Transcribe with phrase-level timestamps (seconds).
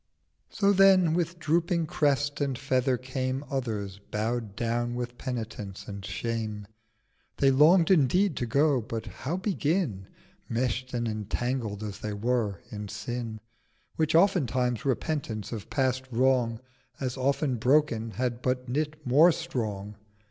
[0.59, 6.65] And then, with drooping Crest and Feather, came Others, bow'd down with Penitence and Shame.
[7.37, 10.07] They long'd indeed to go; 'but how begin,
[10.49, 13.39] Mesh'd and entangled as they were in Sin
[13.97, 16.59] 670 Which often times Repentance of past Wrong
[16.99, 19.97] As often broken had but knit more strong?'